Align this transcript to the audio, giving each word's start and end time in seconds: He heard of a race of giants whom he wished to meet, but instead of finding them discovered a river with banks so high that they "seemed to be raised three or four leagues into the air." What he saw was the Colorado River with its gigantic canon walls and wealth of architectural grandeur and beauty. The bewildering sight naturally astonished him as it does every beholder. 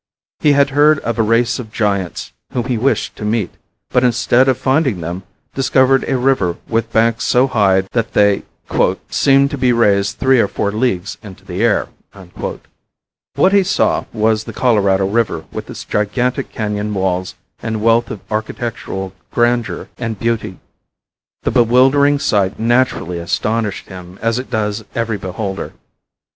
He 0.39 0.53
heard 0.53 0.97
of 1.01 1.19
a 1.19 1.21
race 1.21 1.59
of 1.59 1.71
giants 1.71 2.33
whom 2.53 2.65
he 2.65 2.75
wished 2.75 3.15
to 3.17 3.23
meet, 3.23 3.51
but 3.91 4.03
instead 4.03 4.47
of 4.49 4.57
finding 4.57 4.99
them 5.01 5.21
discovered 5.53 6.03
a 6.09 6.17
river 6.17 6.57
with 6.67 6.91
banks 6.91 7.23
so 7.23 7.45
high 7.45 7.81
that 7.91 8.13
they 8.13 8.41
"seemed 9.11 9.51
to 9.51 9.59
be 9.59 9.71
raised 9.71 10.17
three 10.17 10.39
or 10.39 10.47
four 10.47 10.71
leagues 10.71 11.19
into 11.21 11.45
the 11.45 11.61
air." 11.61 11.87
What 13.35 13.53
he 13.53 13.61
saw 13.61 14.05
was 14.11 14.45
the 14.45 14.53
Colorado 14.53 15.05
River 15.05 15.45
with 15.51 15.69
its 15.69 15.83
gigantic 15.85 16.51
canon 16.51 16.95
walls 16.95 17.35
and 17.61 17.79
wealth 17.79 18.09
of 18.09 18.21
architectural 18.31 19.13
grandeur 19.29 19.87
and 19.99 20.17
beauty. 20.17 20.57
The 21.43 21.51
bewildering 21.51 22.17
sight 22.17 22.57
naturally 22.59 23.19
astonished 23.19 23.85
him 23.85 24.17
as 24.19 24.39
it 24.39 24.49
does 24.49 24.83
every 24.95 25.17
beholder. 25.19 25.73